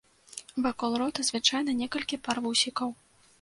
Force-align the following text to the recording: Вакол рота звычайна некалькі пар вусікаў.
Вакол 0.65 0.95
рота 1.01 1.25
звычайна 1.29 1.77
некалькі 1.83 2.21
пар 2.29 2.43
вусікаў. 2.49 2.89